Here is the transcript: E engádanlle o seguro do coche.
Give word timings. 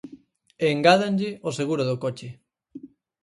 E 0.63 0.65
engádanlle 0.75 1.29
o 1.49 1.51
seguro 1.59 1.83
do 1.89 1.95
coche. 2.03 2.29